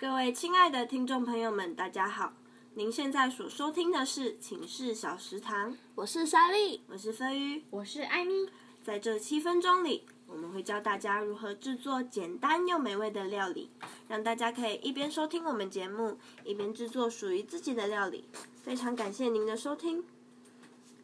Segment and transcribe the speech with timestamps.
[0.00, 2.32] 各位亲爱的听众朋友们，大家好！
[2.74, 8.48] 您现在所收听的是《寝室小食堂》，我是莎莉，我是飞鱼，我是艾米。
[8.84, 13.70] 在这七分钟里，我们会教大家如何制作简单又美味的料理，
[14.06, 18.24] 让大家可以一边收听我们节目，一边制作属于自己的料理。
[18.62, 20.04] 非常感谢您的收听。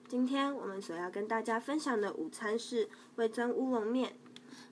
[0.07, 4.15] 今天我们所要跟大家分享的午餐是味增乌龙面。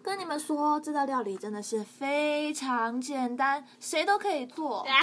[0.02, 4.80] 跟你们说，这道料理真的是非常简单，谁都可以做。
[4.88, 4.94] 啊，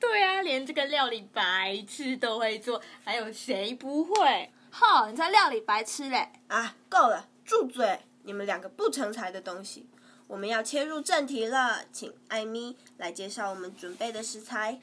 [0.00, 4.50] 对啊，连这个料理白痴都会做，还有谁不会？
[4.70, 6.32] 哼，你在料理白痴嘞！
[6.46, 8.00] 啊，够了，住嘴！
[8.22, 9.86] 你们两个不成才的东西。
[10.26, 14.80] 我们要切入正题了，请艾米来介绍我们准备的食材。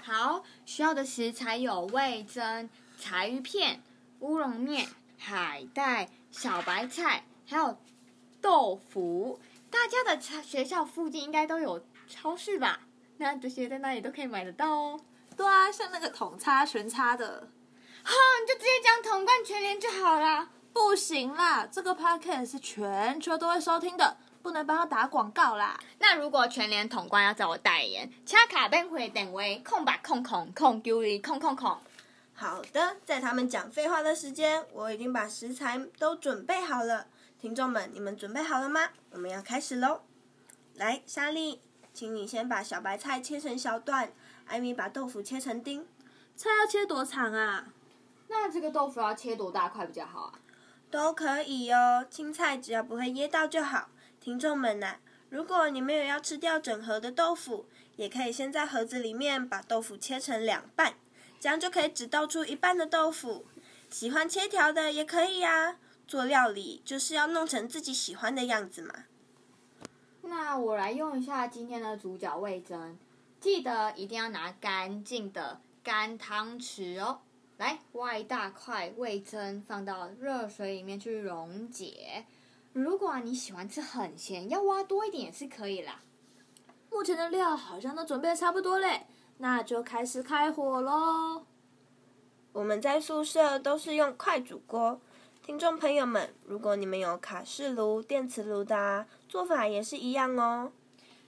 [0.00, 2.68] 好，需要的食材有味噌、
[2.98, 3.82] 柴鱼片、
[4.20, 7.76] 乌龙面、海带、小白菜，还有。
[8.40, 12.80] 豆腐，大家的学校附近应该都有超市吧？
[13.18, 15.00] 那这些在那里都可以买得到哦。
[15.36, 17.48] 对啊，像那个桶叉、全叉的，
[18.02, 20.50] 好，你就直接讲统冠全联就好啦。
[20.72, 25.78] 不行啦，这个 podcast 是全球都会收听的，不能帮他打广告啦。
[25.98, 31.76] 那如果全联统冠要找我代言，掐卡变回等位空吧空空空丢里空空空。
[32.34, 37.08] 好的，在他们讲废话的时间，我已经把食材都准备好了。
[37.40, 38.88] 听众们，你们准备好了吗？
[39.12, 40.00] 我们要开始喽！
[40.74, 41.60] 来，莎莉，
[41.94, 44.10] 请你先把小白菜切成小段，
[44.46, 45.86] 艾米把豆腐切成丁。
[46.34, 47.68] 菜要切多长啊？
[48.26, 50.32] 那这个豆腐要切多大块比较好啊？
[50.90, 53.88] 都可以哦，青菜只要不会噎到就好。
[54.18, 55.00] 听众们呐、啊，
[55.30, 60.94] 如果你没有要吃掉整盒的豆腐，也可以先在盒子里面把豆腐切成两半，
[61.38, 63.46] 这样就可以只倒出一半的豆腐。
[63.88, 65.76] 喜欢切条的也可以呀、啊。
[66.08, 69.04] 做料理就是要弄成自己喜欢的样子嘛。
[70.22, 72.96] 那我来用一下今天的主角味噌，
[73.38, 77.20] 记得一定要拿干净的干汤匙哦。
[77.58, 82.24] 来，挖一大块味噌放到热水里面去溶解。
[82.72, 86.00] 如果你喜欢吃很咸，要挖多一点也是可以啦。
[86.90, 89.06] 目前的料好像都准备差不多嘞，
[89.38, 91.44] 那就开始开火喽。
[92.52, 95.00] 我们在宿舍都是用快煮锅。
[95.48, 100.70] 听众朋友们，如果你们有卡式炉、电磁炉的啊，做法也是一样哦。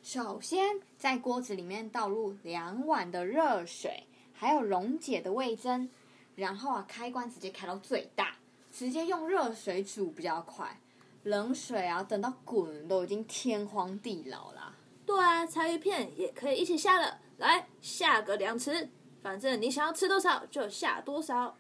[0.03, 5.89] 首先，在锅子里面倒入两碗的热水，还有溶解的味噌，
[6.35, 8.37] 然后啊，开关直接开到最大，
[8.71, 10.79] 直接用热水煮比较快。
[11.23, 14.75] 冷水啊，等到滚都已经天荒地老啦。
[15.07, 18.87] 对啊，柴鱼片也可以一起下了，来下个两匙，
[19.23, 21.57] 反正你想要吃多少就下多少。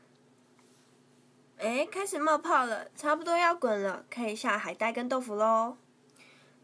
[1.60, 5.76] 哎，开始冒泡了，差不多要滚了，可以下海带跟豆腐喽。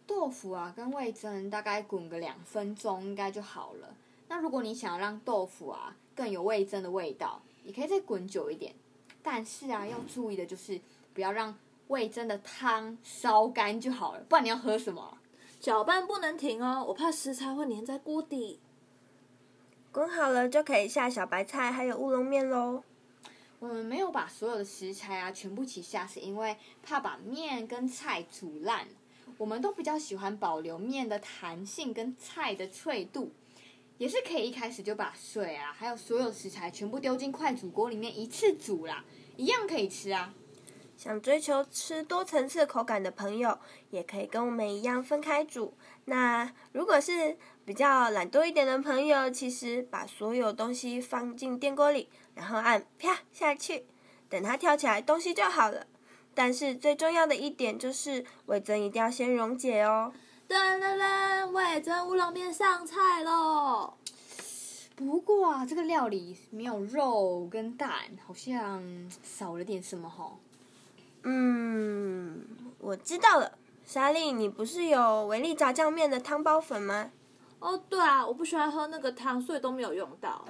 [0.06, 3.94] 豆腐啊，跟味噌大概滚个两分钟应该就好了。
[4.28, 8.74] 那如果你想要让豆腐啊更有味噌的味道，你可以再滚久一点。
[9.22, 10.80] 但是啊，要注意的就是
[11.12, 11.54] 不要让
[11.88, 15.18] 味噌的汤烧干就好了，不然你要喝什么？
[15.60, 18.60] 搅拌不能停哦，我怕食材会粘在锅底。
[19.92, 22.82] 滚好了就可以下小白菜还有乌龙面喽。
[23.58, 28.86] 我们没有把所有的食材啊全部起下，是因为怕把面跟菜煮烂。
[29.38, 33.32] 我们都比较喜欢保留面的弹性跟菜的脆度，
[33.98, 39.04] 也是可以一开始就把水啊，还有所有食材全部丢进快煮锅里面一次煮啦，
[39.36, 40.32] 一样可以吃啊。
[40.96, 43.58] 想追求吃多层次口感的朋友，
[43.90, 45.74] 也可以跟我们一样分开煮。
[46.06, 53.84] 那如果是比较懒惰一点的朋友，其实把所有东西放进电锅里，然后按啪下去，
[54.28, 55.86] 等它跳起来，东西就好了。
[56.34, 60.12] 但是最重要的一点就是味噌一定要先溶解哦。
[60.48, 63.94] 噔噔噔，味噌乌龙面上菜喽！
[64.94, 67.90] 不过啊，这个料理没有肉跟蛋，
[68.24, 68.82] 好像
[69.22, 70.32] 少了点什么哈。
[71.24, 72.44] 嗯，
[72.78, 73.52] 我知道了，
[73.84, 77.10] 莎莉，你不是有维力炸酱面的汤包粉吗？
[77.58, 80.44] 哦，对啊，我不喜欢喝那个汤，所以都没有用到。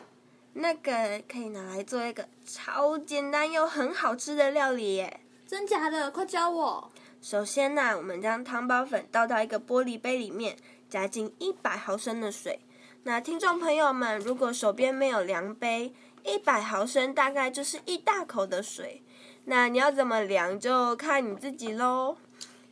[0.55, 5.21] 那个可以拿来做一个超简单又很好吃的料理耶！
[5.47, 6.11] 真假的？
[6.11, 6.91] 快教我。
[7.23, 10.57] 首先呢、啊，我们将汤包粉倒到一个玻璃杯里面，
[10.89, 12.61] 加进一百毫升的水。
[13.05, 15.95] 那听众朋友们，如果手边没有量杯，
[16.25, 19.03] 一百毫升大概就是一大口的水。
[19.49, 22.17] 那你要怎么量就看你自己喽。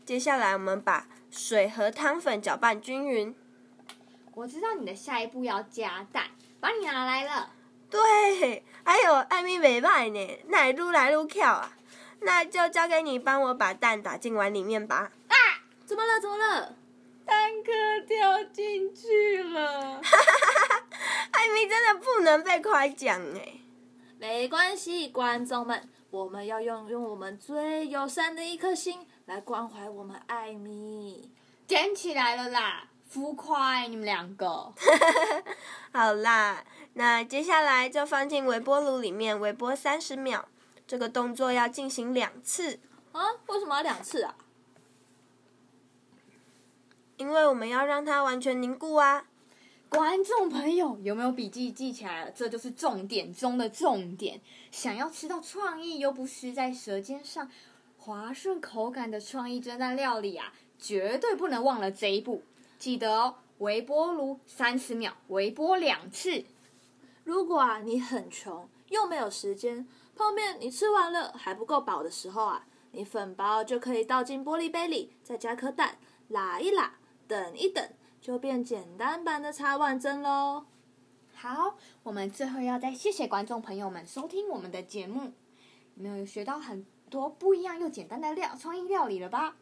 [0.04, 3.34] 接下来我们把水和汤粉搅拌均匀。
[4.34, 6.24] 我知道你的下一步要加蛋，
[6.58, 7.50] 把你拿来了。
[7.88, 11.72] 对，哎呦，艾咪袂歹呢，那愈来愈巧啊。
[12.22, 15.12] 那就交给你帮我把蛋打进碗里面吧。
[15.28, 15.36] 啊！
[15.86, 16.18] 怎么了？
[16.18, 16.74] 怎么了？
[17.24, 17.70] 蛋壳
[18.08, 20.02] 掉进去了。
[20.02, 20.18] 哈哈
[20.68, 20.86] 哈！
[21.30, 23.60] 艾米真的不能被夸奖哎。
[24.18, 31.28] 没关系，观众们，我们要用用我们最友善的一颗心来关怀我们艾米。
[31.66, 34.72] 捡起来了啦，浮夸你们两个。
[35.92, 40.48] 好啦，那接下来就放进微波炉里面微波三十秒。
[40.86, 42.78] 这个动作要进行两次。
[43.10, 43.20] 啊？
[43.48, 44.36] 为什么要两次啊？
[47.16, 49.24] 因为我们要让它完全凝固啊。
[49.94, 52.30] 观众朋友，有没有笔记记起来了？
[52.32, 54.40] 这就是重点中的重点。
[54.72, 57.48] 想要吃到创意又不失在舌尖上、
[57.96, 62.42] 滑顺口感的创意蒸蛋料理啊，绝对不能忘了这一步。
[62.76, 66.44] 记得哦，微波炉三十秒，微波两次。
[67.22, 69.86] 如果啊你很穷又没有时间，
[70.16, 76.94] 泡面你吃完了还不够饱的时候啊，你粉包就可以倒进玻璃杯里，再加颗蛋，拉一拉，
[77.28, 77.88] 等一等。
[78.24, 80.64] 就变简单版的茶碗蒸喽。
[81.34, 85.24] 好，我们最后要再谢谢观众朋友们收听我们的节目，
[85.96, 89.56] 有没有学到很多不一样又简单的料创意料理了吧？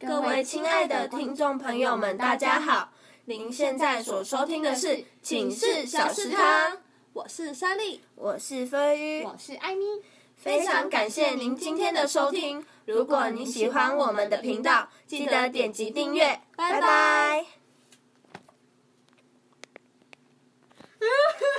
[0.00, 2.90] 各位亲爱的听众朋友们，大家好！
[3.26, 4.88] 您现在所收听的是
[5.20, 6.72] 《寝室小食堂》，
[7.12, 9.84] 我是莎莉，我是飞鱼，我是艾咪。
[10.36, 12.64] 非常感谢您今天的收听。
[12.84, 16.40] 如果您喜欢我们的频道，记得点击订阅。
[16.56, 17.44] 拜拜。